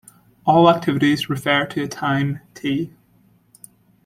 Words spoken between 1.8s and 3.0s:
a time "t".